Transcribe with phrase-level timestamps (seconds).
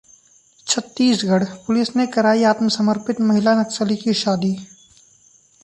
[0.67, 4.53] Chhattisgarh: police ने कराई आत्मसमर्पित महिला नक्सली की शादी